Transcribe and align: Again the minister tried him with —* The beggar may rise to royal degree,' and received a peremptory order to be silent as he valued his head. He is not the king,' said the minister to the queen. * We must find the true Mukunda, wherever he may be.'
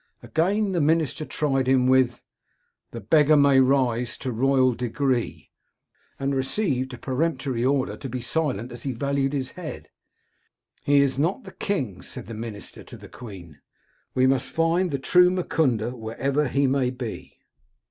Again 0.23 0.71
the 0.71 0.81
minister 0.81 1.25
tried 1.25 1.67
him 1.67 1.85
with 1.85 2.23
—* 2.67 2.89
The 2.91 3.01
beggar 3.01 3.37
may 3.37 3.59
rise 3.59 4.17
to 4.17 4.31
royal 4.31 4.73
degree,' 4.73 5.51
and 6.19 6.33
received 6.33 6.95
a 6.95 6.97
peremptory 6.97 7.63
order 7.63 7.95
to 7.95 8.09
be 8.09 8.19
silent 8.19 8.71
as 8.71 8.81
he 8.81 8.93
valued 8.93 9.31
his 9.31 9.51
head. 9.51 9.89
He 10.83 11.01
is 11.01 11.19
not 11.19 11.43
the 11.43 11.51
king,' 11.51 12.01
said 12.01 12.25
the 12.25 12.33
minister 12.33 12.83
to 12.83 12.97
the 12.97 13.09
queen. 13.09 13.61
* 13.87 14.15
We 14.15 14.25
must 14.25 14.49
find 14.49 14.89
the 14.89 14.97
true 14.97 15.29
Mukunda, 15.29 15.95
wherever 15.95 16.47
he 16.47 16.65
may 16.65 16.89
be.' 16.89 17.37